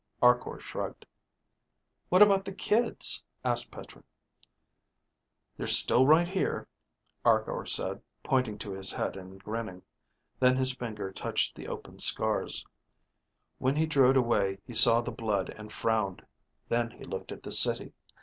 Arkor 0.19 0.59
shrugged. 0.59 1.05
"What 2.09 2.23
about 2.23 2.43
the 2.43 2.51
kids?" 2.51 3.23
asked 3.45 3.69
Petra. 3.69 4.03
"They're 5.55 5.67
still 5.67 6.07
right 6.07 6.27
here," 6.27 6.67
Arkor 7.23 7.67
said, 7.67 8.01
pointing 8.23 8.57
to 8.57 8.71
his 8.71 8.91
head 8.91 9.15
and 9.15 9.37
grinning. 9.43 9.83
Then 10.39 10.57
his 10.57 10.73
finger 10.73 11.11
touched 11.11 11.53
the 11.55 11.67
opened 11.67 12.01
scars. 12.01 12.65
When 13.59 13.75
he 13.75 13.85
drew 13.85 14.09
it 14.09 14.17
away, 14.17 14.57
he 14.65 14.73
saw 14.73 15.01
the 15.01 15.11
blood 15.11 15.51
and 15.55 15.71
frowned. 15.71 16.25
Then 16.67 16.89
he 16.89 17.03
looked 17.03 17.31
at 17.31 17.43
the 17.43 17.51
City. 17.51 17.93